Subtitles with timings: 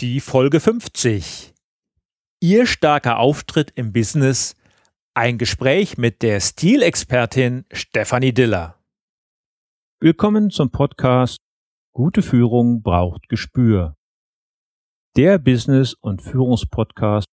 [0.00, 1.54] Die Folge 50.
[2.40, 4.56] Ihr starker Auftritt im Business.
[5.14, 8.82] Ein Gespräch mit der Stilexpertin Stefanie Diller.
[10.00, 11.38] Willkommen zum Podcast
[11.94, 13.96] Gute Führung braucht Gespür.
[15.16, 17.28] Der Business- und Führungspodcast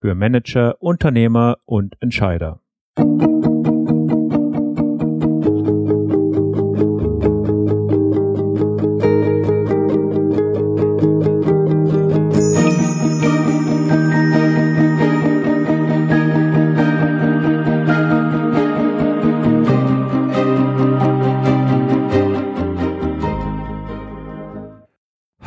[0.00, 2.62] für Manager, Unternehmer und Entscheider.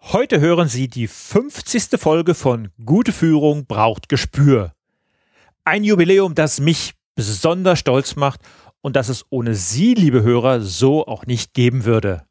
[0.00, 2.00] Heute hören Sie die 50.
[2.00, 4.72] Folge von Gute Führung braucht Gespür.
[5.64, 8.40] Ein Jubiläum, das mich besonders stolz macht
[8.80, 12.24] und das es ohne Sie, liebe Hörer, so auch nicht geben würde.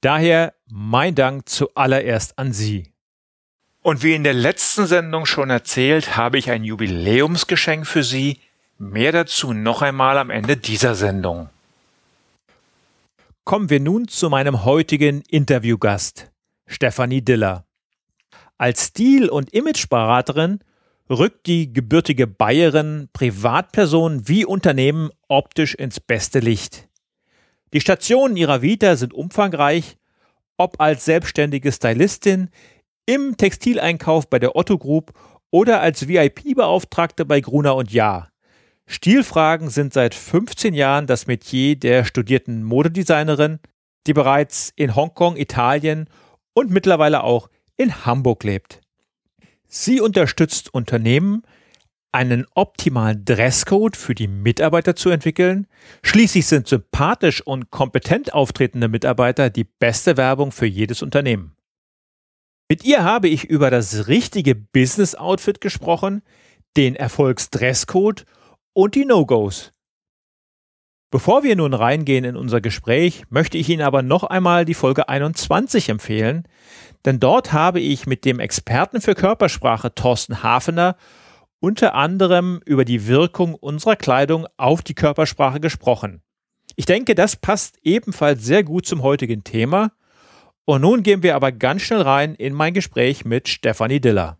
[0.00, 2.92] Daher mein Dank zuallererst an Sie.
[3.80, 8.40] Und wie in der letzten Sendung schon erzählt, habe ich ein Jubiläumsgeschenk für Sie.
[8.78, 11.48] Mehr dazu noch einmal am Ende dieser Sendung.
[13.44, 16.33] Kommen wir nun zu meinem heutigen Interviewgast.
[16.66, 17.66] Stefanie Diller.
[18.58, 20.60] Als Stil- und Imageberaterin
[21.10, 26.88] rückt die gebürtige Bayerin Privatpersonen wie Unternehmen optisch ins beste Licht.
[27.72, 29.96] Die Stationen ihrer Vita sind umfangreich,
[30.56, 32.50] ob als selbstständige Stylistin,
[33.06, 35.12] im Textileinkauf bei der Otto Group
[35.50, 38.30] oder als VIP-Beauftragte bei Gruner und Jahr.
[38.86, 43.58] Stilfragen sind seit 15 Jahren das Metier der studierten Modedesignerin,
[44.06, 46.08] die bereits in Hongkong, Italien
[46.54, 48.80] und mittlerweile auch in Hamburg lebt.
[49.66, 51.42] Sie unterstützt Unternehmen,
[52.12, 55.66] einen optimalen Dresscode für die Mitarbeiter zu entwickeln.
[56.04, 61.56] Schließlich sind sympathisch und kompetent auftretende Mitarbeiter die beste Werbung für jedes Unternehmen.
[62.70, 66.22] Mit ihr habe ich über das richtige Business Outfit gesprochen,
[66.76, 68.24] den Erfolgsdresscode
[68.72, 69.73] und die No-Gos.
[71.14, 75.08] Bevor wir nun reingehen in unser Gespräch, möchte ich Ihnen aber noch einmal die Folge
[75.08, 76.42] 21 empfehlen,
[77.04, 80.96] denn dort habe ich mit dem Experten für Körpersprache Thorsten Hafener
[81.60, 86.20] unter anderem über die Wirkung unserer Kleidung auf die Körpersprache gesprochen.
[86.74, 89.92] Ich denke, das passt ebenfalls sehr gut zum heutigen Thema.
[90.64, 94.36] Und nun gehen wir aber ganz schnell rein in mein Gespräch mit Stefanie Diller.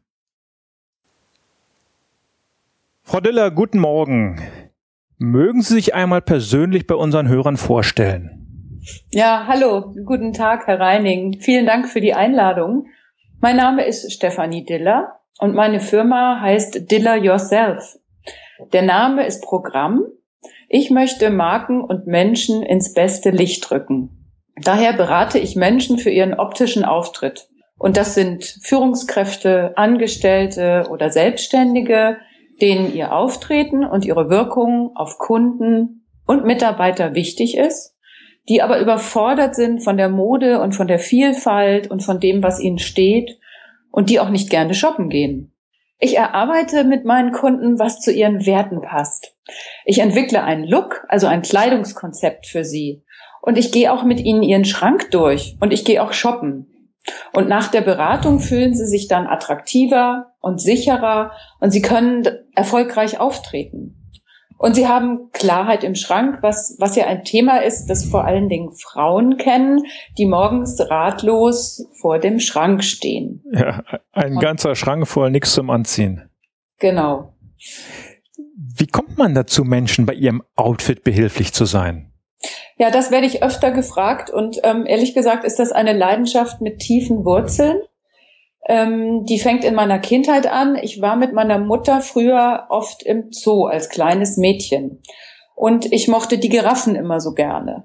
[3.04, 4.42] Frau Diller, guten Morgen.
[5.24, 8.82] Mögen Sie sich einmal persönlich bei unseren Hörern vorstellen?
[9.10, 11.40] Ja, hallo, guten Tag, Herr Reining.
[11.40, 12.88] Vielen Dank für die Einladung.
[13.40, 17.98] Mein Name ist Stefanie Diller und meine Firma heißt Diller Yourself.
[18.74, 20.04] Der Name ist Programm.
[20.68, 24.30] Ich möchte Marken und Menschen ins beste Licht rücken.
[24.60, 27.48] Daher berate ich Menschen für ihren optischen Auftritt.
[27.78, 32.18] Und das sind Führungskräfte, Angestellte oder Selbstständige,
[32.60, 37.96] denen ihr Auftreten und ihre Wirkung auf Kunden und Mitarbeiter wichtig ist,
[38.48, 42.60] die aber überfordert sind von der Mode und von der Vielfalt und von dem, was
[42.60, 43.38] ihnen steht
[43.90, 45.52] und die auch nicht gerne shoppen gehen.
[45.98, 49.36] Ich erarbeite mit meinen Kunden, was zu ihren Werten passt.
[49.84, 53.04] Ich entwickle einen Look, also ein Kleidungskonzept für sie.
[53.40, 56.92] Und ich gehe auch mit ihnen ihren Schrank durch und ich gehe auch shoppen.
[57.32, 63.18] Und nach der Beratung fühlen sie sich dann attraktiver und sicherer und sie können erfolgreich
[63.18, 64.00] auftreten.
[64.56, 68.48] Und sie haben Klarheit im Schrank, was, was ja ein Thema ist, das vor allen
[68.48, 69.82] Dingen Frauen kennen,
[70.16, 73.42] die morgens ratlos vor dem Schrank stehen.
[73.52, 76.30] Ja, ein und, ganzer Schrank voll nichts zum Anziehen.
[76.78, 77.34] Genau.
[78.56, 82.12] Wie kommt man dazu, Menschen bei ihrem Outfit behilflich zu sein?
[82.76, 86.78] Ja, das werde ich öfter gefragt und ähm, ehrlich gesagt ist das eine Leidenschaft mit
[86.78, 87.80] tiefen Wurzeln.
[88.66, 90.76] Ähm, die fängt in meiner Kindheit an.
[90.80, 95.02] Ich war mit meiner Mutter früher oft im Zoo als kleines Mädchen
[95.54, 97.84] und ich mochte die Giraffen immer so gerne.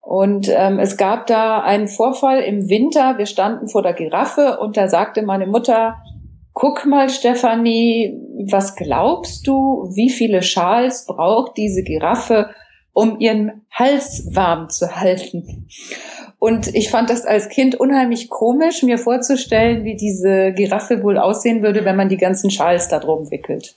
[0.00, 3.18] Und ähm, es gab da einen Vorfall im Winter.
[3.18, 5.96] Wir standen vor der Giraffe und da sagte meine Mutter,
[6.54, 8.18] guck mal, Stefanie,
[8.50, 12.50] was glaubst du, wie viele Schals braucht diese Giraffe,
[12.92, 15.68] um ihren Hals warm zu halten.
[16.40, 21.62] Und ich fand das als Kind unheimlich komisch, mir vorzustellen, wie diese Giraffe wohl aussehen
[21.62, 23.76] würde, wenn man die ganzen Schals da drum wickelt.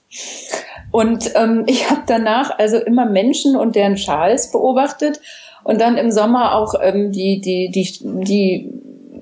[0.90, 5.20] Und ähm, ich habe danach also immer Menschen und deren Schals beobachtet
[5.66, 8.72] und dann im Sommer auch ähm, die, die, die, die,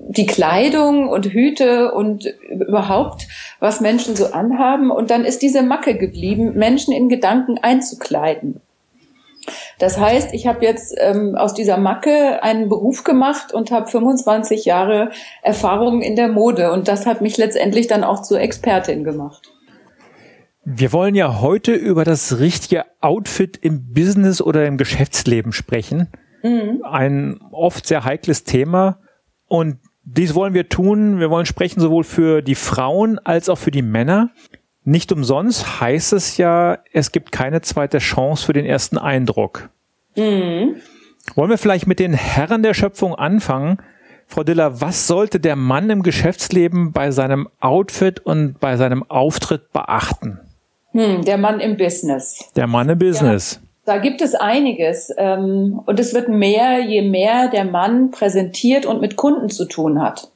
[0.08, 3.26] die Kleidung und Hüte und überhaupt,
[3.58, 4.92] was Menschen so anhaben.
[4.92, 8.60] Und dann ist diese Macke geblieben, Menschen in Gedanken einzukleiden.
[9.78, 14.64] Das heißt, ich habe jetzt ähm, aus dieser Macke einen Beruf gemacht und habe 25
[14.64, 15.10] Jahre
[15.42, 16.72] Erfahrung in der Mode.
[16.72, 19.52] Und das hat mich letztendlich dann auch zur Expertin gemacht.
[20.64, 26.08] Wir wollen ja heute über das richtige Outfit im Business oder im Geschäftsleben sprechen.
[26.42, 26.82] Mhm.
[26.84, 28.98] Ein oft sehr heikles Thema.
[29.48, 31.18] Und dies wollen wir tun.
[31.18, 34.30] Wir wollen sprechen sowohl für die Frauen als auch für die Männer.
[34.84, 39.70] Nicht umsonst heißt es ja, es gibt keine zweite Chance für den ersten Eindruck.
[40.16, 40.76] Mhm.
[41.34, 43.78] Wollen wir vielleicht mit den Herren der Schöpfung anfangen?
[44.26, 49.72] Frau Diller, was sollte der Mann im Geschäftsleben bei seinem Outfit und bei seinem Auftritt
[49.72, 50.40] beachten?
[50.92, 52.50] Hm, der Mann im Business.
[52.56, 53.60] Der Mann im Business.
[53.86, 55.12] Ja, da gibt es einiges.
[55.16, 60.00] Ähm, und es wird mehr, je mehr der Mann präsentiert und mit Kunden zu tun
[60.02, 60.28] hat.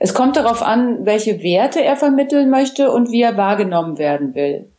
[0.00, 4.70] Es kommt darauf an, welche Werte er vermitteln möchte und wie er wahrgenommen werden will.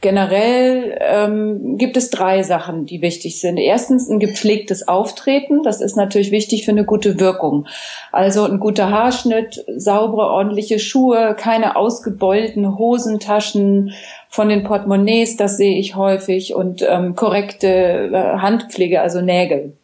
[0.00, 3.56] Generell ähm, gibt es drei Sachen, die wichtig sind.
[3.56, 5.62] Erstens ein gepflegtes Auftreten.
[5.62, 7.68] Das ist natürlich wichtig für eine gute Wirkung.
[8.10, 13.92] Also ein guter Haarschnitt, saubere, ordentliche Schuhe, keine ausgebeulten Hosentaschen
[14.28, 19.74] von den Portemonnaies, das sehe ich häufig, und ähm, korrekte äh, Handpflege, also Nägel.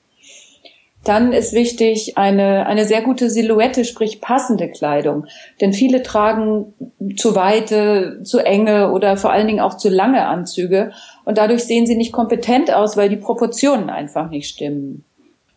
[1.09, 5.25] Dann ist wichtig eine, eine sehr gute Silhouette, sprich passende Kleidung.
[5.59, 6.75] Denn viele tragen
[7.17, 10.93] zu weite, zu enge oder vor allen Dingen auch zu lange Anzüge.
[11.25, 15.07] Und dadurch sehen sie nicht kompetent aus, weil die Proportionen einfach nicht stimmen.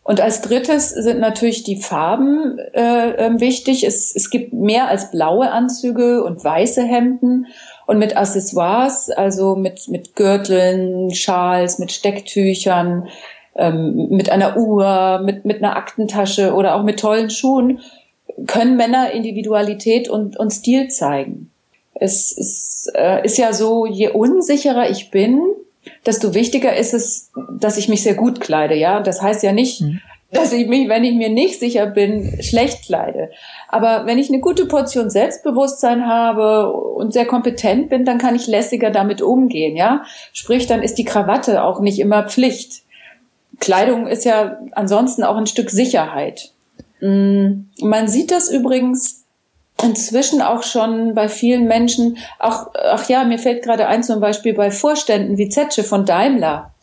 [0.02, 3.84] Und als drittes sind natürlich die Farben äh, äh, wichtig.
[3.84, 7.46] Es, es gibt mehr als blaue Anzüge und weiße Hemden.
[7.86, 13.08] Und mit Accessoires, also mit, mit Gürteln, Schals, mit Stecktüchern,
[13.56, 17.80] ähm, mit einer Uhr, mit, mit einer Aktentasche oder auch mit tollen Schuhen,
[18.46, 21.50] können Männer Individualität und, und Stil zeigen.
[21.94, 25.40] Es ist, äh, ist ja so, je unsicherer ich bin,
[26.06, 28.74] desto wichtiger ist es, dass ich mich sehr gut kleide.
[28.74, 30.00] Ja, das heißt ja nicht, mhm.
[30.30, 33.30] dass ich mich, wenn ich mir nicht sicher bin, schlecht kleide.
[33.68, 38.46] Aber wenn ich eine gute Portion Selbstbewusstsein habe und sehr kompetent bin, dann kann ich
[38.46, 39.76] lässiger damit umgehen.
[39.76, 42.82] Ja, sprich, dann ist die Krawatte auch nicht immer Pflicht.
[43.62, 46.50] Kleidung ist ja ansonsten auch ein Stück Sicherheit.
[47.00, 49.24] Mm, man sieht das übrigens
[49.80, 54.54] inzwischen auch schon bei vielen Menschen, auch, ach ja, mir fällt gerade ein zum Beispiel
[54.54, 56.74] bei Vorständen wie Zetsche von Daimler.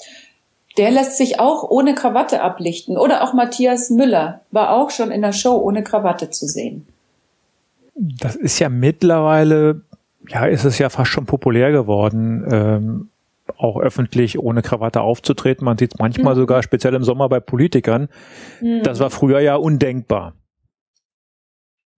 [0.78, 2.98] Der lässt sich auch ohne Krawatte ablichten.
[2.98, 6.88] Oder auch Matthias Müller war auch schon in der Show ohne Krawatte zu sehen.
[7.94, 9.82] Das ist ja mittlerweile,
[10.30, 12.48] ja, ist es ja fast schon populär geworden.
[12.50, 13.10] Ähm
[13.60, 15.66] auch öffentlich ohne Krawatte aufzutreten.
[15.66, 16.40] Man sieht es manchmal mhm.
[16.40, 18.08] sogar speziell im Sommer bei Politikern.
[18.62, 18.84] Mhm.
[18.84, 20.34] Das war früher ja undenkbar.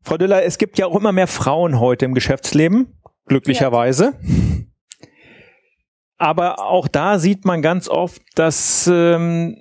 [0.03, 4.13] Frau Diller, es gibt ja auch immer mehr Frauen heute im Geschäftsleben, glücklicherweise.
[4.23, 5.07] Ja.
[6.17, 9.55] Aber auch da sieht man ganz oft, dass ähm,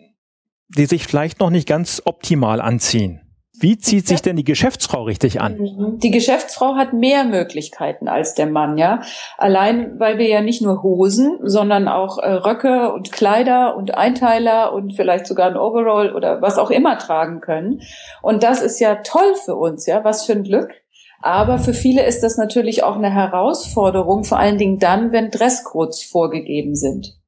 [0.69, 3.21] die sich vielleicht noch nicht ganz optimal anziehen.
[3.61, 5.99] Wie zieht sich denn die Geschäftsfrau richtig an?
[6.03, 9.03] Die Geschäftsfrau hat mehr Möglichkeiten als der Mann, ja.
[9.37, 14.73] Allein, weil wir ja nicht nur Hosen, sondern auch äh, Röcke und Kleider und Einteiler
[14.73, 17.83] und vielleicht sogar ein Overall oder was auch immer tragen können.
[18.23, 20.05] Und das ist ja toll für uns, ja.
[20.05, 20.73] Was für ein Glück.
[21.21, 26.03] Aber für viele ist das natürlich auch eine Herausforderung, vor allen Dingen dann, wenn Dresscodes
[26.03, 27.20] vorgegeben sind.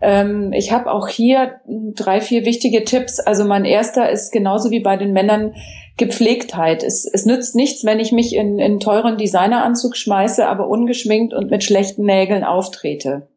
[0.00, 3.20] Ähm, ich habe auch hier drei, vier wichtige Tipps.
[3.20, 5.54] Also mein erster ist genauso wie bei den Männern
[5.96, 6.82] Gepflegtheit.
[6.82, 11.50] Es, es nützt nichts, wenn ich mich in, in teuren Designeranzug schmeiße, aber ungeschminkt und
[11.50, 13.28] mit schlechten Nägeln auftrete.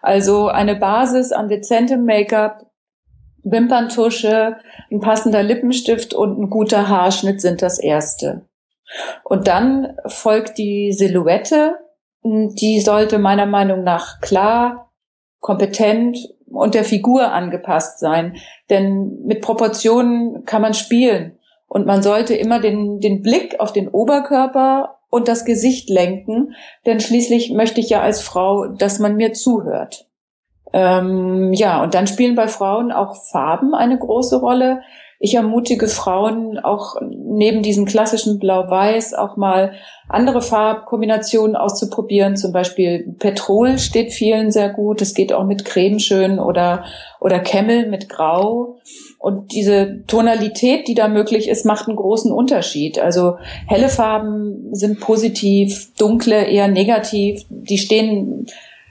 [0.00, 2.64] Also eine Basis an dezentem Make-up,
[3.42, 4.56] Wimperntusche,
[4.90, 8.46] ein passender Lippenstift und ein guter Haarschnitt sind das erste.
[9.22, 11.74] Und dann folgt die Silhouette.
[12.22, 14.87] Die sollte meiner Meinung nach klar,
[15.40, 16.18] kompetent
[16.50, 18.36] und der Figur angepasst sein.
[18.70, 21.38] Denn mit Proportionen kann man spielen.
[21.66, 26.54] Und man sollte immer den, den Blick auf den Oberkörper und das Gesicht lenken,
[26.86, 30.06] denn schließlich möchte ich ja als Frau, dass man mir zuhört.
[30.72, 34.82] Ähm, ja, und dann spielen bei Frauen auch Farben eine große Rolle.
[35.20, 39.72] Ich ermutige Frauen auch neben diesem klassischen Blau-Weiß auch mal
[40.08, 42.36] andere Farbkombinationen auszuprobieren.
[42.36, 45.02] Zum Beispiel Petrol steht vielen sehr gut.
[45.02, 46.84] Es geht auch mit Cremeschön oder,
[47.18, 48.78] oder Camel mit Grau.
[49.18, 53.00] Und diese Tonalität, die da möglich ist, macht einen großen Unterschied.
[53.00, 57.44] Also helle Farben sind positiv, dunkle eher negativ.
[57.48, 58.46] Die stehen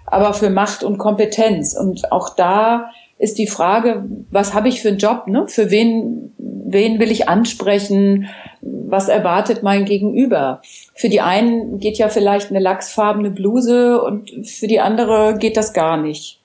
[0.05, 1.73] aber für Macht und Kompetenz.
[1.73, 5.27] Und auch da ist die Frage, was habe ich für einen Job?
[5.27, 5.47] Ne?
[5.47, 8.27] Für wen, wen will ich ansprechen?
[8.61, 10.61] Was erwartet mein Gegenüber?
[10.93, 15.73] Für die einen geht ja vielleicht eine lachsfarbene Bluse und für die andere geht das
[15.73, 16.39] gar nicht.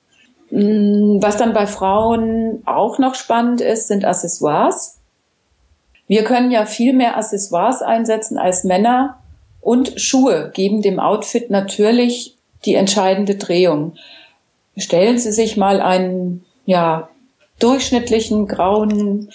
[0.50, 4.98] Mm, was dann bei Frauen auch noch spannend ist, sind Accessoires.
[6.06, 9.18] Wir können ja viel mehr Accessoires einsetzen als Männer
[9.60, 13.94] und Schuhe geben dem Outfit natürlich die entscheidende Drehung.
[14.76, 17.08] Stellen Sie sich mal einen ja,
[17.58, 19.30] durchschnittlichen grauen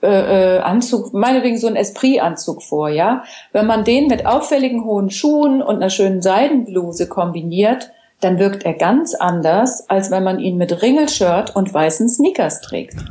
[0.00, 3.24] äh, äh, Anzug, meinetwegen so ein Esprit-Anzug vor, ja.
[3.52, 7.90] Wenn man den mit auffälligen hohen Schuhen und einer schönen Seidenbluse kombiniert,
[8.20, 12.96] dann wirkt er ganz anders, als wenn man ihn mit Ringelshirt und weißen Sneakers trägt.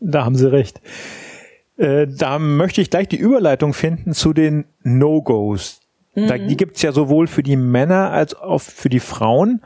[0.00, 0.80] Da haben Sie recht.
[1.76, 5.80] Äh, da möchte ich gleich die Überleitung finden zu den No-Gos.
[6.16, 6.48] Mhm.
[6.48, 9.62] Die gibt's ja sowohl für die Männer als auch für die Frauen.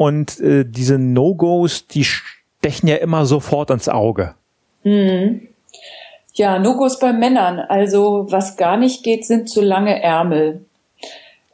[0.00, 4.34] Und äh, diese No-Gos, die stechen ja immer sofort ins Auge.
[4.82, 5.48] Mhm.
[6.32, 7.58] Ja, No-Gos bei Männern.
[7.58, 10.64] Also was gar nicht geht, sind zu lange Ärmel.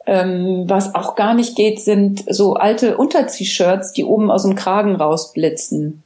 [0.05, 4.95] Ähm, was auch gar nicht geht, sind so alte Unterziehshirts, die oben aus dem Kragen
[4.95, 6.03] rausblitzen.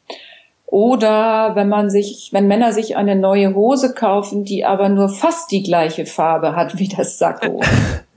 [0.66, 5.52] Oder wenn man sich, wenn Männer sich eine neue Hose kaufen, die aber nur fast
[5.52, 7.62] die gleiche Farbe hat wie das Sakko.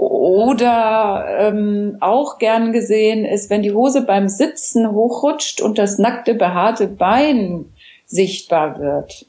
[0.00, 6.32] Oder ähm, auch gern gesehen ist, wenn die Hose beim Sitzen hochrutscht und das nackte,
[6.32, 7.66] behaarte Bein
[8.06, 9.26] sichtbar wird.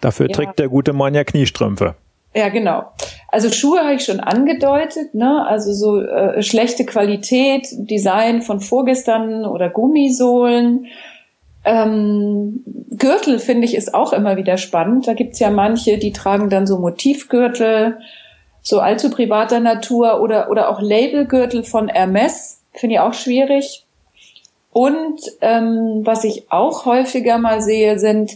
[0.00, 0.32] Dafür ja.
[0.32, 1.96] trägt der gute Mann ja Kniestrümpfe.
[2.36, 2.84] Ja, genau.
[3.32, 5.44] Also Schuhe habe ich schon angedeutet, ne?
[5.44, 10.86] Also so äh, schlechte Qualität, Design von vorgestern oder Gummisohlen.
[11.64, 12.62] Ähm,
[12.96, 15.08] Gürtel finde ich ist auch immer wieder spannend.
[15.08, 17.98] Da gibt's ja manche, die tragen dann so Motivgürtel
[18.66, 23.86] so allzu privater Natur oder, oder auch Labelgürtel von Hermes, finde ich auch schwierig.
[24.72, 28.32] Und ähm, was ich auch häufiger mal sehe, sind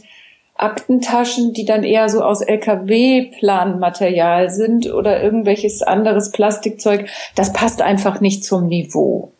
[0.54, 7.08] Aktentaschen, die dann eher so aus LKW-Planmaterial sind oder irgendwelches anderes Plastikzeug.
[7.34, 9.32] Das passt einfach nicht zum Niveau.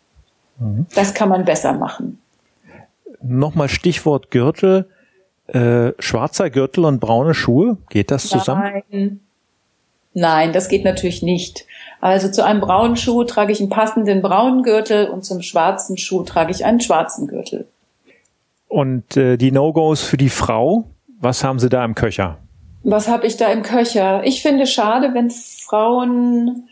[0.58, 0.86] Mhm.
[0.96, 2.20] Das kann man besser machen.
[3.22, 4.88] Nochmal Stichwort Gürtel.
[5.46, 8.82] Äh, schwarzer Gürtel und braune Schuhe, geht das zusammen?
[8.90, 9.20] Nein,
[10.12, 11.66] Nein, das geht natürlich nicht.
[12.00, 16.22] Also zu einem braunen Schuh trage ich einen passenden braunen Gürtel und zum schwarzen Schuh
[16.22, 17.68] trage ich einen schwarzen Gürtel.
[18.68, 20.84] Und äh, die No-Gos für die Frau,
[21.20, 22.38] was haben Sie da im Köcher?
[22.82, 24.24] Was habe ich da im Köcher?
[24.24, 26.68] Ich finde schade, wenn Frauen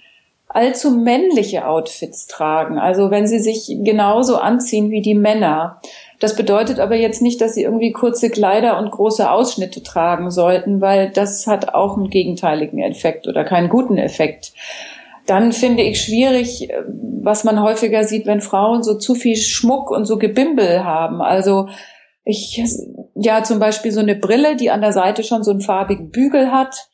[0.48, 2.78] allzu männliche Outfits tragen.
[2.78, 5.80] Also wenn sie sich genauso anziehen wie die Männer.
[6.18, 10.80] Das bedeutet aber jetzt nicht, dass sie irgendwie kurze Kleider und große Ausschnitte tragen sollten,
[10.80, 14.52] weil das hat auch einen gegenteiligen Effekt oder keinen guten Effekt.
[15.26, 16.70] Dann finde ich schwierig,
[17.22, 21.20] was man häufiger sieht, wenn Frauen so zu viel Schmuck und so Gebimbel haben.
[21.20, 21.68] Also
[22.24, 22.62] ich,
[23.14, 26.50] ja, zum Beispiel so eine Brille, die an der Seite schon so einen farbigen Bügel
[26.50, 26.88] hat.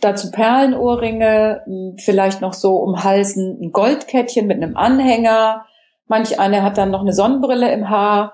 [0.00, 1.62] Dazu Perlenohrringe,
[1.98, 5.64] vielleicht noch so um Halsen ein Goldkettchen mit einem Anhänger.
[6.08, 8.32] Manch eine hat dann noch eine Sonnenbrille im Haar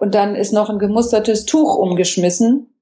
[0.00, 2.74] und dann ist noch ein gemustertes Tuch umgeschmissen.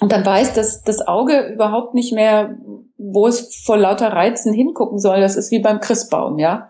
[0.00, 2.56] Und dann weiß das, das Auge überhaupt nicht mehr,
[2.96, 5.20] wo es vor lauter Reizen hingucken soll.
[5.20, 6.68] Das ist wie beim Christbaum, ja.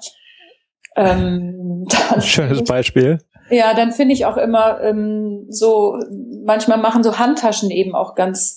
[0.97, 1.87] Ähm,
[2.21, 3.19] Schönes Beispiel.
[3.51, 5.99] Ja, dann finde ich auch immer ähm, so,
[6.43, 8.57] manchmal machen so Handtaschen eben auch ganz,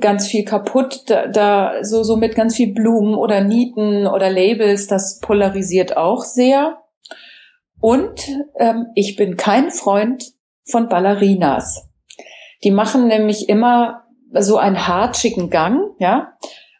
[0.00, 1.02] ganz viel kaputt.
[1.08, 6.24] Da, da so, so mit ganz viel Blumen oder Nieten oder Labels, das polarisiert auch
[6.24, 6.78] sehr.
[7.78, 8.26] Und
[8.56, 10.32] ähm, ich bin kein Freund
[10.64, 11.88] von Ballerinas.
[12.64, 16.32] Die machen nämlich immer so einen hartschicken Gang, ja.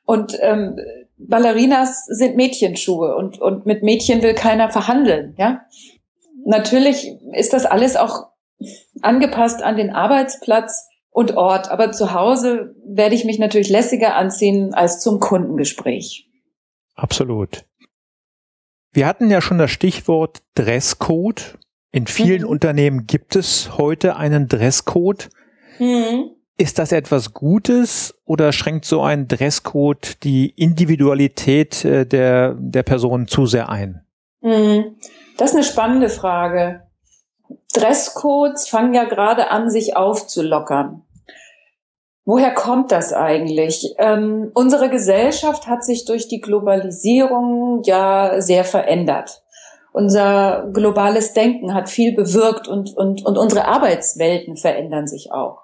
[0.04, 0.76] Und ähm,
[1.16, 5.62] Ballerinas sind Mädchenschuhe und, und mit Mädchen will keiner verhandeln, ja.
[6.44, 8.32] Natürlich ist das alles auch
[9.00, 14.74] angepasst an den Arbeitsplatz und Ort, aber zu Hause werde ich mich natürlich lässiger anziehen
[14.74, 16.28] als zum Kundengespräch.
[16.94, 17.64] Absolut.
[18.92, 21.58] Wir hatten ja schon das Stichwort Dresscode
[21.92, 22.48] in vielen mhm.
[22.48, 25.28] Unternehmen gibt es heute einen Dresscode.
[25.78, 26.30] Mhm.
[26.56, 33.28] Ist das etwas Gutes oder schränkt so ein Dresscode die Individualität äh, der, der Person
[33.28, 34.06] zu sehr ein?
[34.40, 34.96] Mhm.
[35.36, 36.82] Das ist eine spannende Frage.
[37.74, 41.02] Dresscodes fangen ja gerade an, sich aufzulockern.
[42.24, 43.94] Woher kommt das eigentlich?
[43.98, 49.41] Ähm, unsere Gesellschaft hat sich durch die Globalisierung ja sehr verändert.
[49.92, 55.58] Unser globales Denken hat viel bewirkt und, und, und unsere Arbeitswelten verändern sich auch.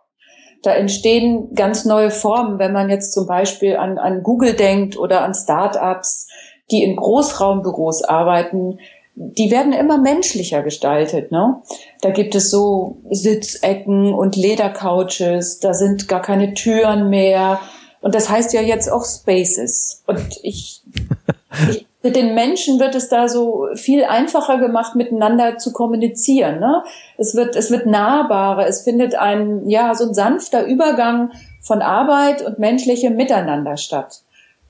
[0.62, 5.22] Da entstehen ganz neue Formen, wenn man jetzt zum Beispiel an, an Google denkt oder
[5.22, 6.28] an Start-ups,
[6.70, 8.78] die in Großraumbüros arbeiten,
[9.14, 11.32] die werden immer menschlicher gestaltet.
[11.32, 11.62] Ne?
[12.02, 17.60] Da gibt es so Sitzecken und Ledercouches, da sind gar keine Türen mehr.
[18.00, 20.04] Und das heißt ja jetzt auch Spaces.
[20.06, 20.82] Und ich,
[21.70, 26.58] ich mit den Menschen wird es da so viel einfacher gemacht, miteinander zu kommunizieren.
[26.58, 26.82] Ne?
[27.18, 28.66] Es wird, es wird nahbarer.
[28.66, 34.22] Es findet ein, ja, so ein sanfter Übergang von Arbeit und menschlichem Miteinander statt.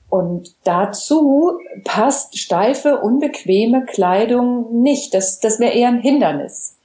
[0.09, 5.13] Und dazu passt steife, unbequeme Kleidung nicht.
[5.13, 6.77] Das, das wäre eher ein Hindernis.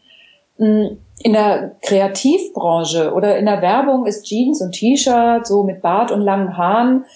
[0.59, 6.13] Hm, in der Kreativbranche oder in der Werbung ist Jeans und T-Shirt so mit Bart
[6.13, 7.07] und langen Haaren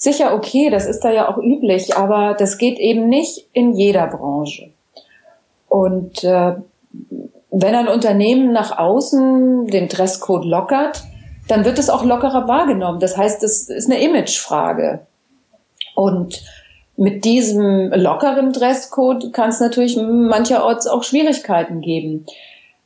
[0.00, 4.06] sicher okay, das ist da ja auch üblich, aber das geht eben nicht in jeder
[4.06, 4.70] Branche.
[5.68, 6.54] Und äh,
[7.50, 11.04] wenn ein Unternehmen nach außen den Dresscode lockert,
[11.48, 12.98] dann wird es auch lockerer wahrgenommen.
[12.98, 15.00] Das heißt, es ist eine Imagefrage.
[15.94, 16.42] Und
[16.96, 22.24] mit diesem lockeren Dresscode kann es natürlich mancherorts auch Schwierigkeiten geben.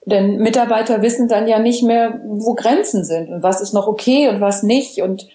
[0.05, 4.29] Denn Mitarbeiter wissen dann ja nicht mehr, wo Grenzen sind und was ist noch okay
[4.29, 5.01] und was nicht.
[5.01, 5.29] Und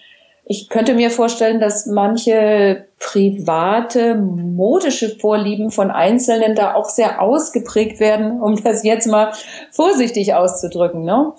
[0.50, 8.00] ich könnte mir vorstellen, dass manche private, modische Vorlieben von Einzelnen da auch sehr ausgeprägt
[8.00, 9.30] werden, um das jetzt mal
[9.70, 11.04] vorsichtig auszudrücken.
[11.04, 11.34] Ne?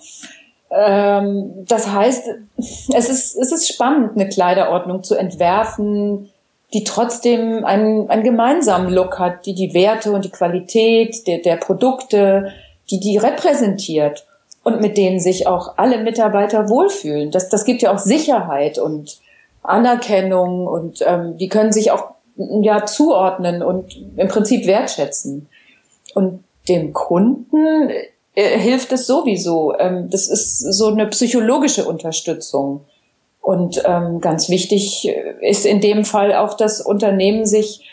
[0.70, 2.26] Ähm, das heißt,
[2.56, 6.30] es ist, es ist spannend, eine Kleiderordnung zu entwerfen,
[6.72, 11.56] die trotzdem einen, einen gemeinsamen Look hat, die die Werte und die Qualität der, der
[11.56, 12.50] Produkte,
[12.90, 14.24] die die repräsentiert
[14.62, 17.30] und mit denen sich auch alle Mitarbeiter wohlfühlen.
[17.30, 19.18] Das, das gibt ja auch Sicherheit und
[19.62, 25.48] Anerkennung und ähm, die können sich auch ja zuordnen und im Prinzip wertschätzen.
[26.14, 27.90] Und dem Kunden
[28.34, 29.76] äh, hilft es sowieso.
[29.78, 32.84] Ähm, das ist so eine psychologische Unterstützung.
[33.40, 37.84] Und ähm, ganz wichtig ist in dem Fall auch, dass Unternehmen sich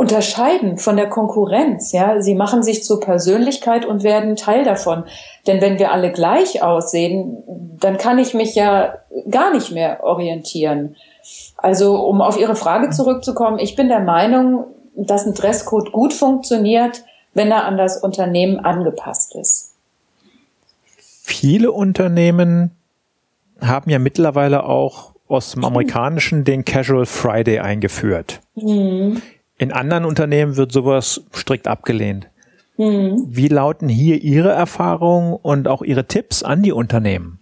[0.00, 1.92] unterscheiden von der Konkurrenz.
[1.92, 5.04] Ja, sie machen sich zur Persönlichkeit und werden Teil davon.
[5.46, 7.36] Denn wenn wir alle gleich aussehen,
[7.78, 8.94] dann kann ich mich ja
[9.30, 10.96] gar nicht mehr orientieren.
[11.58, 14.64] Also, um auf Ihre Frage zurückzukommen, ich bin der Meinung,
[14.96, 19.74] dass ein Dresscode gut funktioniert, wenn er an das Unternehmen angepasst ist.
[20.96, 22.70] Viele Unternehmen
[23.60, 28.40] haben ja mittlerweile auch aus dem Amerikanischen den Casual Friday eingeführt.
[28.54, 29.20] Mhm.
[29.60, 32.28] In anderen Unternehmen wird sowas strikt abgelehnt.
[32.78, 33.26] Mhm.
[33.28, 37.40] Wie lauten hier Ihre Erfahrungen und auch Ihre Tipps an die Unternehmen?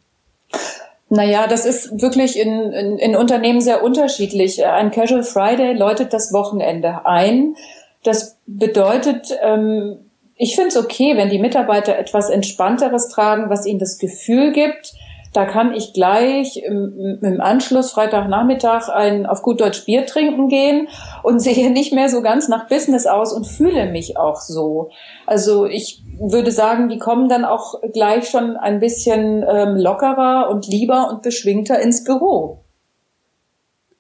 [1.09, 4.67] Naja, das ist wirklich in, in, in Unternehmen sehr unterschiedlich.
[4.67, 7.55] Ein Casual Friday läutet das Wochenende ein.
[8.03, 9.99] Das bedeutet, ähm,
[10.35, 14.93] ich finde es okay, wenn die Mitarbeiter etwas Entspannteres tragen, was ihnen das Gefühl gibt,
[15.33, 20.89] da kann ich gleich im, im Anschluss Freitagnachmittag ein auf gut Deutsch Bier trinken gehen
[21.23, 24.91] und sehe nicht mehr so ganz nach Business aus und fühle mich auch so.
[25.27, 30.67] Also ich würde sagen, die kommen dann auch gleich schon ein bisschen ähm, lockerer und
[30.67, 32.65] lieber und beschwingter ins Büro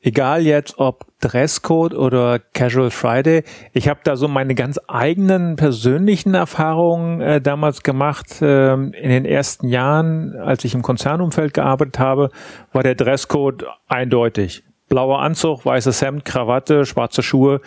[0.00, 6.34] egal jetzt ob Dresscode oder Casual Friday, ich habe da so meine ganz eigenen persönlichen
[6.34, 8.38] Erfahrungen äh, damals gemacht.
[8.40, 12.30] Ähm, in den ersten Jahren, als ich im Konzernumfeld gearbeitet habe,
[12.72, 14.62] war der Dresscode eindeutig.
[14.88, 17.60] Blauer Anzug, weißes Hemd, Krawatte, schwarze Schuhe.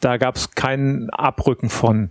[0.00, 2.10] Da gab es kein Abrücken von.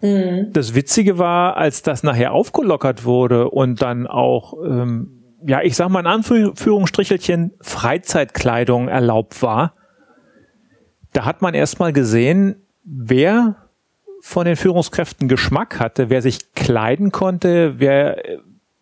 [0.00, 0.52] Mhm.
[0.52, 5.88] Das Witzige war, als das nachher aufgelockert wurde und dann auch ähm, ja, ich sag
[5.88, 9.74] mal in Anführungsstrichelchen Freizeitkleidung erlaubt war,
[11.12, 13.56] da hat man erstmal gesehen, wer
[14.20, 18.16] von den Führungskräften Geschmack hatte, wer sich kleiden konnte, wer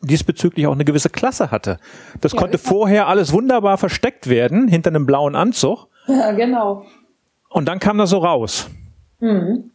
[0.00, 1.78] diesbezüglich auch eine gewisse Klasse hatte.
[2.20, 5.88] Das ja, konnte vorher alles wunderbar versteckt werden hinter einem blauen Anzug.
[6.06, 6.86] Ja, genau.
[7.48, 8.68] Und dann kam das so raus.
[9.20, 9.72] Mhm.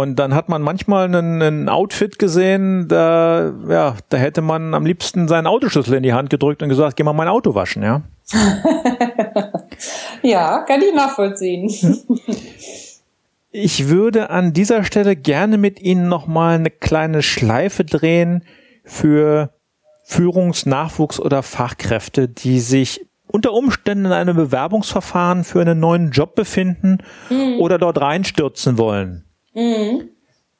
[0.00, 4.84] Und dann hat man manchmal einen, einen, Outfit gesehen, da, ja, da hätte man am
[4.84, 8.02] liebsten seinen Autoschlüssel in die Hand gedrückt und gesagt, geh mal mein Auto waschen, ja.
[10.22, 11.70] ja, kann ich nachvollziehen.
[13.50, 18.42] Ich würde an dieser Stelle gerne mit Ihnen nochmal eine kleine Schleife drehen
[18.84, 19.50] für
[20.06, 26.34] Führungs-, Nachwuchs- oder Fachkräfte, die sich unter Umständen in einem Bewerbungsverfahren für einen neuen Job
[26.34, 27.58] befinden mhm.
[27.58, 29.25] oder dort reinstürzen wollen.
[29.56, 30.10] Mhm.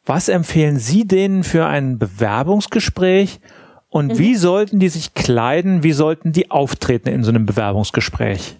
[0.06, 3.40] Was empfehlen Sie denen für ein Bewerbungsgespräch
[3.88, 4.18] Und mhm.
[4.18, 5.82] wie sollten die sich kleiden?
[5.82, 8.56] Wie sollten die auftreten in so einem Bewerbungsgespräch?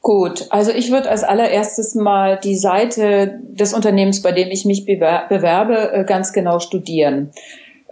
[0.00, 4.84] Gut, also ich würde als allererstes mal die Seite des Unternehmens, bei dem ich mich
[4.84, 7.30] bewerbe, äh, ganz genau studieren.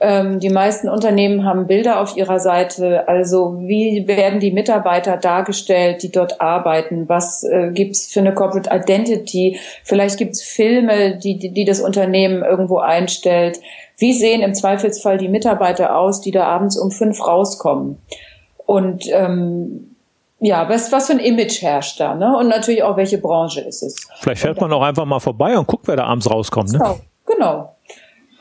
[0.02, 3.06] Ähm, die meisten Unternehmen haben Bilder auf ihrer Seite.
[3.06, 7.06] Also wie werden die Mitarbeiter dargestellt, die dort arbeiten?
[7.08, 9.60] Was äh, gibt's für eine Corporate Identity?
[9.84, 13.60] Vielleicht gibt's Filme, die, die, die das Unternehmen irgendwo einstellt.
[13.98, 17.98] Wie sehen im Zweifelsfall die Mitarbeiter aus, die da abends um fünf rauskommen?
[18.64, 19.96] Und ähm,
[20.38, 22.34] ja, was, was für ein Image herrscht da, ne?
[22.38, 24.08] Und natürlich auch, welche Branche ist es.
[24.20, 26.78] Vielleicht fährt man auch einfach mal vorbei und guckt, wer da abends rauskommt, ne?
[26.78, 27.76] Genau, genau.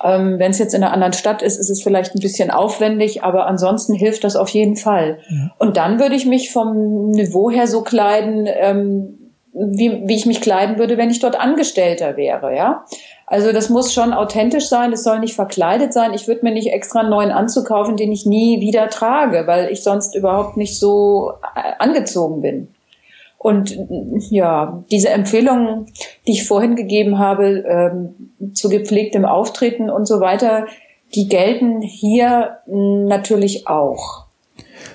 [0.04, 3.24] Ähm, Wenn es jetzt in einer anderen Stadt ist, ist es vielleicht ein bisschen aufwendig,
[3.24, 5.20] aber ansonsten hilft das auf jeden Fall.
[5.30, 5.52] Ja.
[5.58, 9.16] Und dann würde ich mich vom Niveau her so kleiden, ähm,
[9.54, 12.86] wie, wie ich mich kleiden würde, wenn ich dort Angestellter wäre, ja.
[13.26, 16.14] Also das muss schon authentisch sein, es soll nicht verkleidet sein.
[16.14, 19.72] Ich würde mir nicht extra einen neuen Anzug kaufen, den ich nie wieder trage, weil
[19.72, 22.70] ich sonst überhaupt nicht so äh, angezogen bin.
[23.40, 23.74] Und
[24.30, 25.86] ja, diese Empfehlungen,
[26.28, 30.68] die ich vorhin gegeben habe, ähm, zu gepflegtem Auftreten und so weiter,
[31.16, 34.26] die gelten hier natürlich auch.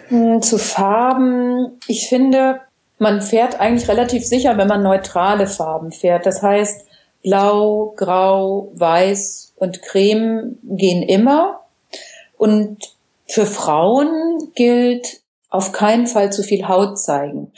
[0.09, 2.61] Hm, zu Farben, ich finde,
[2.98, 6.26] man fährt eigentlich relativ sicher, wenn man neutrale Farben fährt.
[6.26, 6.87] Das heißt,
[7.22, 11.61] Blau, Grau, Weiß und Creme gehen immer.
[12.37, 12.76] Und
[13.26, 17.52] für Frauen gilt auf keinen Fall zu viel Haut zeigen.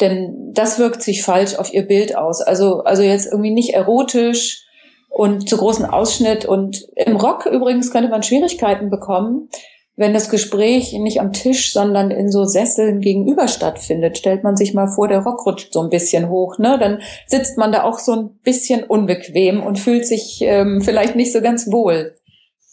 [0.00, 2.40] Denn das wirkt sich falsch auf ihr Bild aus.
[2.40, 4.66] Also, also jetzt irgendwie nicht erotisch
[5.08, 6.44] und zu großen Ausschnitt.
[6.44, 9.48] Und im Rock übrigens könnte man Schwierigkeiten bekommen,
[9.96, 14.72] wenn das Gespräch nicht am Tisch, sondern in so Sesseln gegenüber stattfindet, stellt man sich
[14.72, 16.78] mal vor, der Rock rutscht so ein bisschen hoch, ne?
[16.80, 21.32] Dann sitzt man da auch so ein bisschen unbequem und fühlt sich ähm, vielleicht nicht
[21.32, 22.16] so ganz wohl.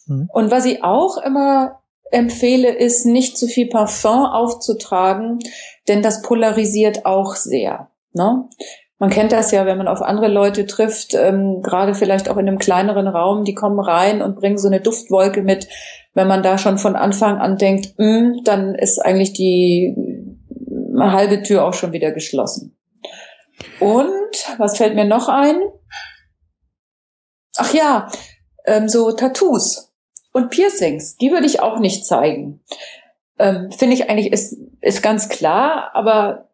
[0.05, 0.29] Mhm.
[0.31, 5.39] Und was ich auch immer empfehle, ist nicht zu viel Parfum aufzutragen,
[5.87, 7.89] denn das polarisiert auch sehr.
[8.13, 8.47] Ne?
[8.99, 12.47] Man kennt das ja, wenn man auf andere Leute trifft, ähm, gerade vielleicht auch in
[12.47, 15.67] einem kleineren Raum, die kommen rein und bringen so eine Duftwolke mit.
[16.13, 19.95] Wenn man da schon von Anfang an denkt, mh, mm, dann ist eigentlich die
[20.99, 22.75] halbe Tür auch schon wieder geschlossen.
[23.79, 25.57] Und was fällt mir noch ein?
[27.55, 28.07] Ach ja,
[28.65, 29.93] ähm, so Tattoos
[30.37, 32.61] und Piercings, die würde ich auch nicht zeigen.
[33.37, 36.47] Ähm, Finde ich eigentlich ist, ist ganz klar, aber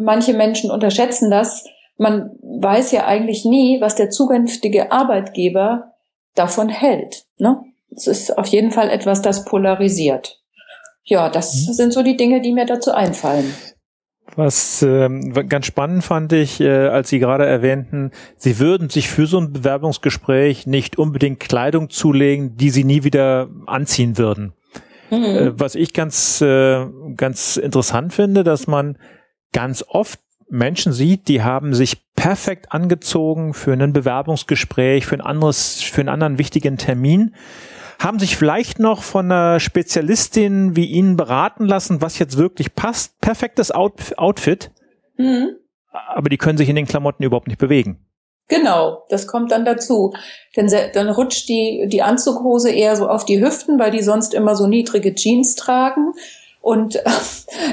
[0.00, 1.64] manche Menschen unterschätzen das
[1.98, 5.92] man weiß ja eigentlich nie, was der zukünftige Arbeitgeber
[6.34, 7.24] davon hält.
[7.38, 7.62] Ne?
[7.94, 10.42] Es ist auf jeden Fall etwas, das polarisiert.
[11.04, 11.72] Ja, das mhm.
[11.72, 13.54] sind so die Dinge, die mir dazu einfallen.
[14.34, 19.26] Was ähm, ganz spannend fand ich, äh, als Sie gerade erwähnten, Sie würden sich für
[19.26, 24.52] so ein Bewerbungsgespräch nicht unbedingt Kleidung zulegen, die Sie nie wieder anziehen würden.
[25.10, 25.24] Mhm.
[25.24, 26.86] Äh, was ich ganz, äh,
[27.16, 28.98] ganz interessant finde, dass man
[29.52, 35.82] ganz oft Menschen sieht, die haben sich perfekt angezogen für ein Bewerbungsgespräch, für ein anderes,
[35.82, 37.34] für einen anderen wichtigen Termin,
[37.98, 43.20] haben sich vielleicht noch von einer Spezialistin wie Ihnen beraten lassen, was jetzt wirklich passt.
[43.20, 44.70] Perfektes Out Outfit.
[45.16, 45.56] Mhm.
[45.90, 48.06] Aber die können sich in den Klamotten überhaupt nicht bewegen.
[48.48, 50.14] Genau, das kommt dann dazu.
[50.56, 54.54] Denn dann rutscht die, die Anzughose eher so auf die Hüften, weil die sonst immer
[54.54, 56.12] so niedrige Jeans tragen
[56.66, 57.02] und äh,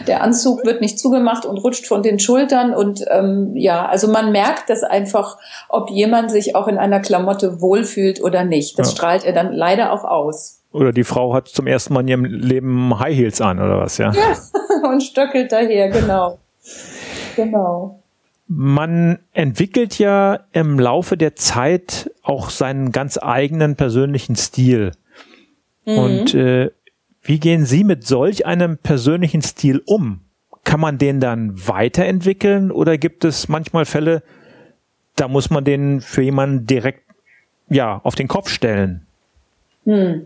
[0.07, 4.31] der Anzug wird nicht zugemacht und rutscht von den Schultern und ähm, ja, also man
[4.31, 8.77] merkt das einfach, ob jemand sich auch in einer Klamotte wohlfühlt oder nicht.
[8.77, 8.95] Das ja.
[8.95, 10.61] strahlt er dann leider auch aus.
[10.71, 13.97] Oder die Frau hat zum ersten Mal in ihrem Leben High Heels an oder was,
[13.97, 14.11] ja?
[14.13, 14.37] Ja,
[14.89, 16.37] und stöckelt daher, genau.
[17.35, 17.99] Genau.
[18.47, 24.91] Man entwickelt ja im Laufe der Zeit auch seinen ganz eigenen persönlichen Stil.
[25.85, 25.97] Mhm.
[25.97, 26.69] Und äh,
[27.23, 30.21] wie gehen Sie mit solch einem persönlichen Stil um?
[30.65, 34.23] Kann man den dann weiterentwickeln oder gibt es manchmal Fälle,
[35.15, 37.03] da muss man den für jemanden direkt
[37.69, 39.05] ja auf den Kopf stellen?
[39.85, 40.25] Hm.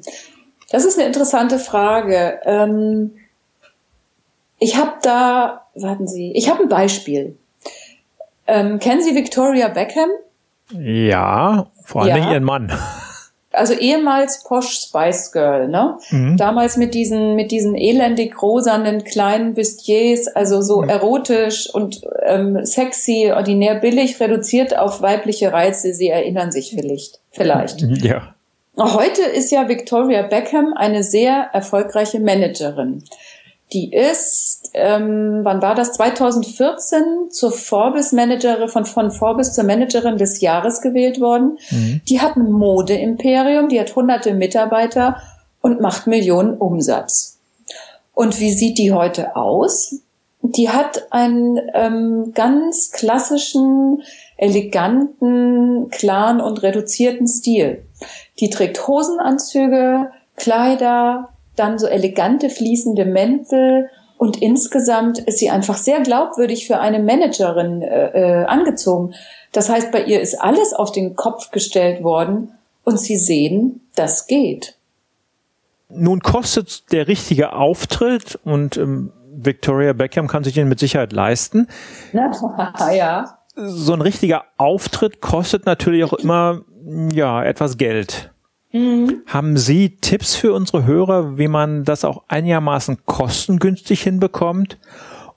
[0.72, 2.40] Das ist eine interessante Frage.
[2.46, 3.12] Ähm,
[4.60, 7.38] ich habe da, warten Sie, ich habe ein Beispiel.
[8.48, 10.10] Ähm, kennen Sie Victoria Beckham?
[10.72, 12.32] Ja, vor allem ja.
[12.32, 12.72] ihren Mann
[13.52, 15.98] also ehemals Posh Spice Girl, ne?
[16.10, 16.38] Mhm.
[16.38, 20.90] Damals mit diesen, mit diesen elendig rosanen kleinen Bustiers, also so mhm.
[20.90, 25.94] erotisch und ähm, sexy, ordinär billig, reduziert auf weibliche Reize.
[25.94, 27.20] Sie erinnern sich vielleicht.
[27.32, 27.82] Vielleicht.
[27.82, 28.34] Mhm, ja.
[28.80, 33.04] Heute ist ja Victoria Beckham eine sehr erfolgreiche Managerin.
[33.74, 35.92] Die ist, ähm, wann war das?
[35.94, 41.58] 2014 zur Forbes Managerin von, von Forbes zur Managerin des Jahres gewählt worden.
[41.70, 42.02] Mhm.
[42.08, 45.18] Die hat ein Modeimperium, die hat hunderte Mitarbeiter
[45.62, 47.40] und macht Millionen Umsatz.
[48.14, 50.00] Und wie sieht die heute aus?
[50.42, 54.02] Die hat einen ähm, ganz klassischen,
[54.38, 57.84] eleganten, klaren und reduzierten Stil.
[58.40, 66.02] Die trägt Hosenanzüge, Kleider, dann so elegante fließende Mäntel und insgesamt ist sie einfach sehr
[66.02, 69.14] glaubwürdig für eine Managerin äh, äh, angezogen.
[69.52, 74.28] Das heißt, bei ihr ist alles auf den Kopf gestellt worden und sie sehen, das
[74.28, 74.76] geht.
[75.90, 81.68] Nun kostet der richtige Auftritt und ähm, Victoria Beckham kann sich den mit Sicherheit leisten.
[82.92, 83.34] ja.
[83.60, 86.62] So ein richtiger Auftritt kostet natürlich auch immer
[87.12, 88.30] ja etwas Geld.
[88.72, 89.24] Mhm.
[89.28, 94.78] Haben Sie Tipps für unsere Hörer, wie man das auch einigermaßen kostengünstig hinbekommt?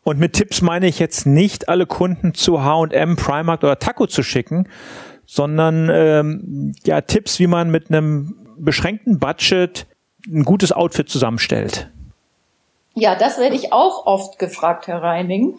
[0.03, 4.23] Und mit Tipps meine ich jetzt nicht, alle Kunden zu H&M, Primark oder Taco zu
[4.23, 4.69] schicken,
[5.27, 9.87] sondern ähm, ja Tipps, wie man mit einem beschränkten Budget
[10.27, 11.89] ein gutes Outfit zusammenstellt.
[12.95, 15.59] Ja, das werde ich auch oft gefragt, Herr Reining.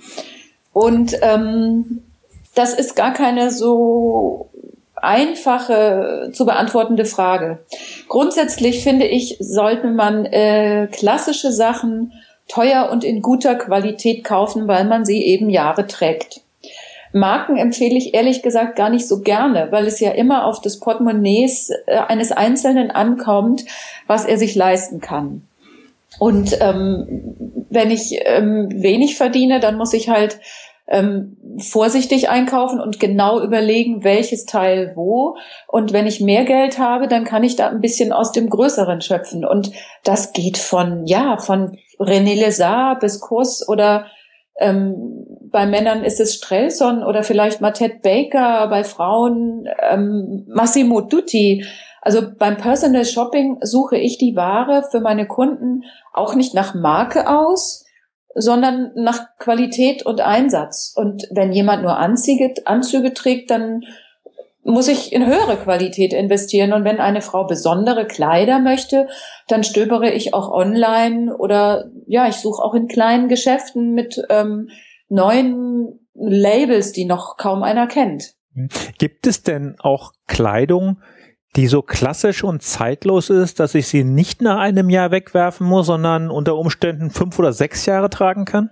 [0.74, 2.02] Und ähm,
[2.56, 4.51] das ist gar keine so
[5.02, 7.60] einfache zu beantwortende Frage.
[8.08, 12.14] Grundsätzlich finde ich, sollte man äh, klassische Sachen
[12.48, 16.42] teuer und in guter Qualität kaufen, weil man sie eben Jahre trägt.
[17.14, 20.80] Marken empfehle ich ehrlich gesagt gar nicht so gerne, weil es ja immer auf das
[20.80, 23.66] Portemonnaies äh, eines Einzelnen ankommt,
[24.08, 25.44] was er sich leisten kann.
[26.20, 27.36] Und ähm,
[27.70, 30.40] wenn ich ähm, wenig verdiene, dann muss ich halt
[30.92, 35.38] ähm, vorsichtig einkaufen und genau überlegen, welches Teil wo.
[35.68, 39.00] Und wenn ich mehr Geld habe, dann kann ich da ein bisschen aus dem Größeren
[39.00, 39.46] schöpfen.
[39.46, 39.72] Und
[40.04, 44.06] das geht von, ja, von René Lézard bis Kurs oder
[44.60, 51.66] ähm, bei Männern ist es Strelson oder vielleicht Matette Baker, bei Frauen ähm, Massimo Dutti.
[52.02, 57.30] Also beim Personal Shopping suche ich die Ware für meine Kunden auch nicht nach Marke
[57.30, 57.86] aus,
[58.36, 60.94] sondern nach Qualität und Einsatz.
[60.96, 63.84] Und wenn jemand nur Anzüge, Anzüge trägt, dann
[64.64, 66.74] muss ich in höhere Qualität investieren.
[66.74, 69.08] Und wenn eine Frau besondere Kleider möchte,
[69.48, 74.70] dann stöbere ich auch online oder ja, ich suche auch in kleinen Geschäften mit ähm,
[75.10, 78.36] neuen Labels, die noch kaum einer kennt.
[78.98, 80.98] Gibt es denn auch Kleidung,
[81.56, 85.88] die so klassisch und zeitlos ist, dass ich sie nicht nach einem Jahr wegwerfen muss,
[85.88, 88.70] sondern unter Umständen fünf oder sechs Jahre tragen kann?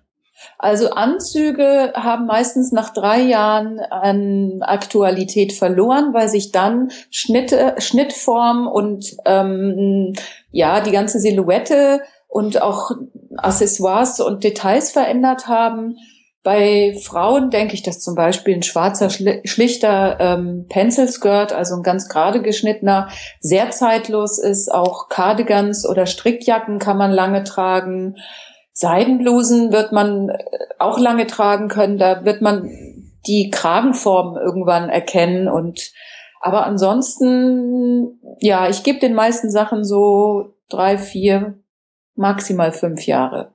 [0.58, 8.68] Also Anzüge haben meistens nach drei Jahren an Aktualität verloren, weil sich dann Schnitte, Schnittform
[8.68, 10.14] und ähm,
[10.52, 12.92] ja die ganze Silhouette und auch
[13.38, 15.98] Accessoires und Details verändert haben.
[16.42, 21.84] Bei Frauen denke ich, dass zum Beispiel ein schwarzer, schlichter ähm, Pencil Skirt, also ein
[21.84, 23.10] ganz gerade geschnittener,
[23.42, 24.72] sehr zeitlos ist.
[24.74, 28.16] Auch Cardigans oder Strickjacken kann man lange tragen.
[28.72, 30.38] Seidenblusen wird man äh,
[30.80, 31.98] auch lange tragen können.
[31.98, 32.70] Da wird man
[33.28, 35.92] die Kragenform irgendwann erkennen und
[36.42, 41.60] aber ansonsten, ja, ich gebe den meisten Sachen so drei, vier,
[42.16, 43.54] maximal fünf Jahre.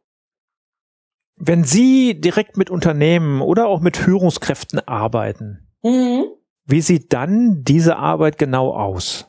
[1.46, 6.24] Wenn Sie direkt mit Unternehmen oder auch mit Führungskräften arbeiten, mhm.
[6.64, 9.26] wie sieht dann diese Arbeit genau aus?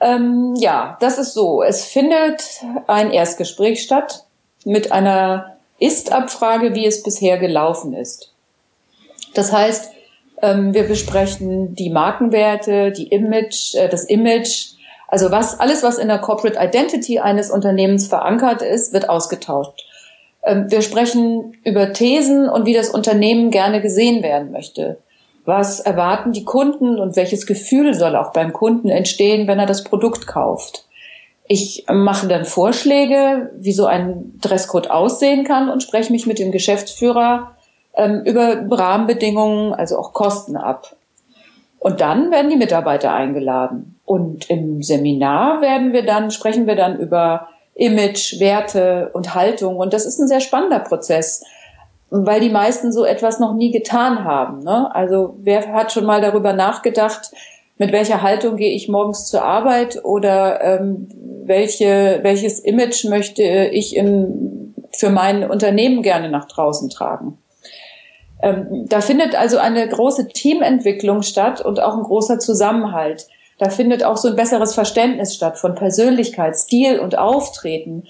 [0.00, 1.64] Ähm, ja, das ist so.
[1.64, 4.26] Es findet ein Erstgespräch statt
[4.64, 8.32] mit einer Ist-Abfrage, wie es bisher gelaufen ist.
[9.34, 9.90] Das heißt,
[10.40, 14.74] ähm, wir besprechen die Markenwerte, die Image, äh, das Image,
[15.08, 19.89] also was, alles, was in der Corporate Identity eines Unternehmens verankert ist, wird ausgetauscht.
[20.42, 24.98] Ähm, wir sprechen über Thesen und wie das Unternehmen gerne gesehen werden möchte.
[25.44, 29.84] Was erwarten die Kunden und welches Gefühl soll auch beim Kunden entstehen, wenn er das
[29.84, 30.84] Produkt kauft?
[31.46, 36.52] Ich mache dann Vorschläge, wie so ein Dresscode aussehen kann und spreche mich mit dem
[36.52, 37.56] Geschäftsführer
[37.94, 40.94] ähm, über Rahmenbedingungen, also auch Kosten ab.
[41.80, 43.98] Und dann werden die Mitarbeiter eingeladen.
[44.04, 49.76] Und im Seminar werden wir dann, sprechen wir dann über Image, Werte und Haltung.
[49.76, 51.44] Und das ist ein sehr spannender Prozess,
[52.10, 54.62] weil die meisten so etwas noch nie getan haben.
[54.62, 54.94] Ne?
[54.94, 57.30] Also wer hat schon mal darüber nachgedacht,
[57.78, 61.08] mit welcher Haltung gehe ich morgens zur Arbeit oder ähm,
[61.44, 67.38] welche, welches Image möchte ich in, für mein Unternehmen gerne nach draußen tragen?
[68.42, 73.28] Ähm, da findet also eine große Teamentwicklung statt und auch ein großer Zusammenhalt.
[73.60, 78.04] Da findet auch so ein besseres Verständnis statt von Persönlichkeit, Stil und Auftreten.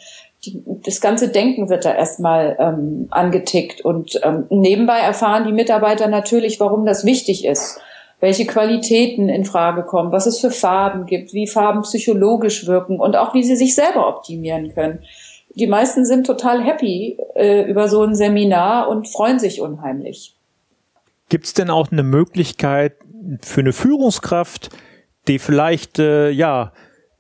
[0.45, 6.07] Die, das ganze Denken wird da erstmal ähm, angetickt und ähm, nebenbei erfahren die Mitarbeiter
[6.07, 7.81] natürlich, warum das wichtig ist.
[8.21, 13.17] welche Qualitäten in Frage kommen, was es für Farben gibt, wie Farben psychologisch wirken und
[13.17, 15.01] auch wie sie sich selber optimieren können.
[15.55, 20.37] Die meisten sind total happy äh, über so ein Seminar und freuen sich unheimlich.
[21.31, 22.93] Gibt es denn auch eine Möglichkeit
[23.43, 24.71] für eine Führungskraft,
[25.31, 26.73] die vielleicht äh, ja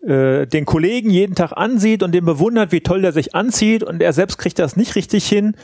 [0.02, 4.02] äh, den Kollegen jeden Tag ansieht und den bewundert, wie toll der sich anzieht und
[4.02, 5.54] er selbst kriegt das nicht richtig hin,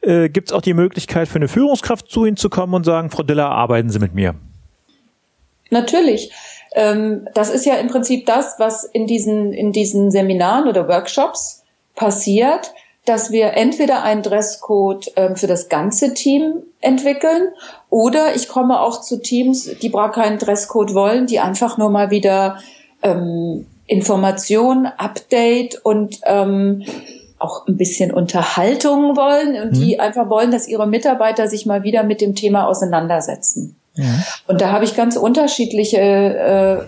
[0.00, 3.10] äh, gibt es auch die Möglichkeit für eine Führungskraft zu Ihnen zu kommen und sagen,
[3.10, 4.34] Frau Diller, arbeiten Sie mit mir.
[5.70, 6.32] Natürlich.
[6.72, 11.64] Ähm, das ist ja im Prinzip das, was in diesen, in diesen Seminaren oder Workshops
[11.94, 12.72] passiert,
[13.04, 17.48] dass wir entweder einen Dresscode ähm, für das ganze Team entwickeln
[17.88, 22.10] oder ich komme auch zu Teams, die gar keinen Dresscode wollen, die einfach nur mal
[22.10, 22.58] wieder
[23.02, 26.84] ähm, Information, Update und ähm,
[27.38, 29.80] auch ein bisschen Unterhaltung wollen und mhm.
[29.80, 33.76] die einfach wollen, dass ihre Mitarbeiter sich mal wieder mit dem Thema auseinandersetzen.
[33.94, 34.04] Ja.
[34.46, 36.84] Und da habe ich ganz unterschiedliche äh,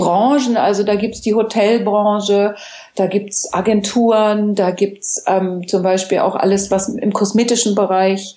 [0.00, 2.54] Branchen, also da gibt's die Hotelbranche,
[2.96, 8.36] da gibt's Agenturen, da gibt's ähm, zum Beispiel auch alles, was im kosmetischen Bereich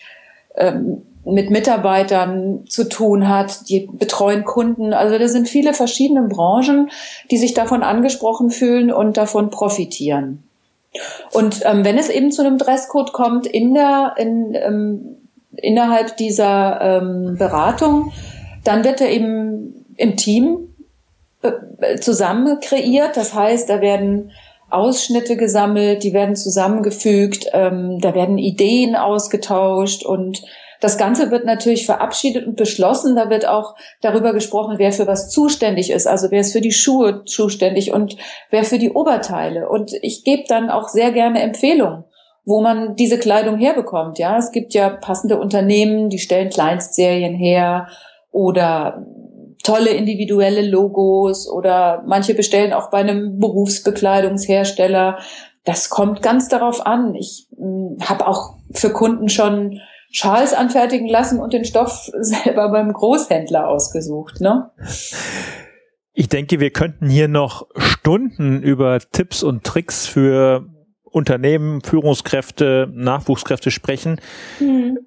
[0.55, 4.93] ähm, mit Mitarbeitern zu tun hat, die betreuen Kunden.
[4.93, 6.89] Also da sind viele verschiedene Branchen,
[7.31, 10.43] die sich davon angesprochen fühlen und davon profitieren.
[11.31, 15.17] Und ähm, wenn es eben zu einem Dresscode kommt in der, in, ähm,
[15.55, 18.11] innerhalb dieser ähm, Beratung,
[18.63, 20.72] dann wird er eben im Team
[21.99, 23.17] zusammen kreiert.
[23.17, 24.31] Das heißt, da werden
[24.69, 30.41] Ausschnitte gesammelt, die werden zusammengefügt, ähm, da werden Ideen ausgetauscht und
[30.83, 33.15] das Ganze wird natürlich verabschiedet und beschlossen.
[33.15, 36.07] Da wird auch darüber gesprochen, wer für was zuständig ist.
[36.07, 38.17] Also wer ist für die Schuhe zuständig und
[38.49, 39.69] wer für die Oberteile.
[39.69, 42.03] Und ich gebe dann auch sehr gerne Empfehlungen,
[42.43, 44.19] wo man diese Kleidung herbekommt.
[44.19, 47.87] Ja, es gibt ja passende Unternehmen, die stellen Kleinstserien her
[48.31, 49.05] oder
[49.63, 55.19] tolle individuelle Logos oder manche bestellen auch bei einem Berufsbekleidungshersteller.
[55.63, 57.15] Das kommt ganz darauf an.
[57.15, 59.79] Ich hm, habe auch für Kunden schon
[60.11, 64.41] Schals anfertigen lassen und den Stoff selber beim Großhändler ausgesucht.
[64.41, 64.69] Ne?
[66.13, 70.67] Ich denke, wir könnten hier noch Stunden über Tipps und Tricks für
[71.03, 74.19] Unternehmen, Führungskräfte, Nachwuchskräfte sprechen.
[74.59, 74.99] Mhm.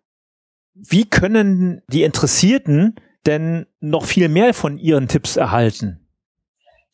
[0.74, 6.06] Wie können die Interessierten denn noch viel mehr von Ihren Tipps erhalten?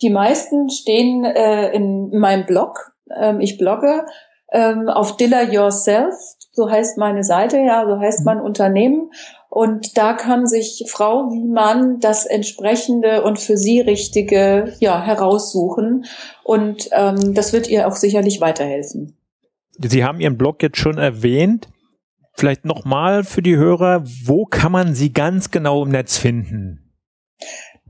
[0.01, 2.93] Die meisten stehen äh, in meinem Blog.
[3.15, 4.05] Ähm, ich blogge
[4.51, 6.15] ähm, auf Diller Yourself
[6.53, 9.11] so heißt meine Seite, ja, so heißt mein Unternehmen.
[9.49, 16.05] Und da kann sich Frau wie Mann das entsprechende und für sie richtige ja, heraussuchen.
[16.45, 19.17] Und ähm, das wird ihr auch sicherlich weiterhelfen.
[19.79, 21.69] Sie haben Ihren Blog jetzt schon erwähnt.
[22.35, 26.79] Vielleicht nochmal für die Hörer, wo kann man Sie ganz genau im Netz finden?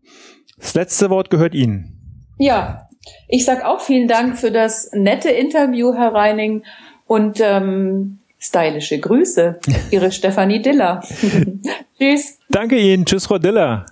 [0.58, 2.26] Das letzte Wort gehört Ihnen.
[2.38, 2.88] Ja,
[3.28, 6.62] ich sag auch vielen Dank für das nette Interview, Herr Reining
[7.06, 9.61] und ähm, stylische Grüße.
[9.90, 11.02] Ihre Stefanie Diller.
[11.98, 12.38] Tschüss.
[12.50, 13.06] Danke Ihnen.
[13.06, 13.87] Tschüss, Frau Diller.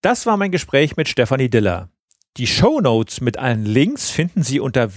[0.00, 1.88] Das war mein Gespräch mit Stefanie Diller.
[2.38, 4.96] Die Show Notes mit allen Links finden Sie unter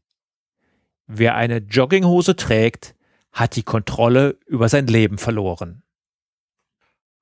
[1.07, 2.95] Wer eine Jogginghose trägt,
[3.33, 5.83] hat die Kontrolle über sein Leben verloren.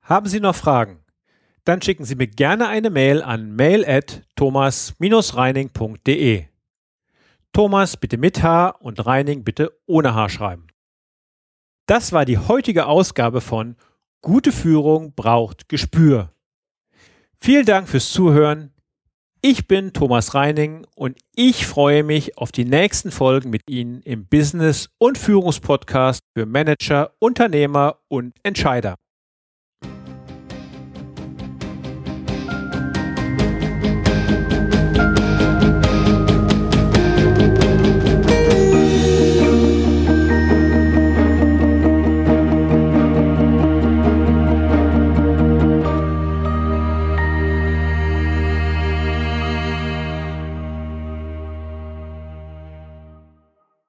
[0.03, 1.05] Haben Sie noch Fragen?
[1.67, 6.45] Dann schicken Sie mir gerne eine Mail an mail@thomas-reining.de.
[7.53, 10.69] Thomas bitte mit H und Reining bitte ohne H schreiben.
[11.87, 13.75] Das war die heutige Ausgabe von
[14.23, 16.33] Gute Führung braucht Gespür.
[17.41, 18.73] Vielen Dank fürs Zuhören.
[19.43, 24.27] Ich bin Thomas Reining und ich freue mich auf die nächsten Folgen mit Ihnen im
[24.27, 28.95] Business- und Führungspodcast für Manager, Unternehmer und Entscheider.